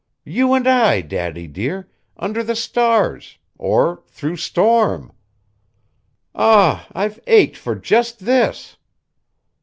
You 0.25 0.55
and 0.55 0.67
I, 0.67 1.01
Daddy, 1.01 1.45
dear, 1.45 1.87
under 2.17 2.41
the 2.41 2.55
stars, 2.55 3.37
or 3.59 4.01
through 4.07 4.37
storm! 4.37 5.11
Ah, 6.33 6.87
I've 6.93 7.19
ached 7.27 7.57
for 7.57 7.75
just 7.75 8.21
this!" 8.25 8.77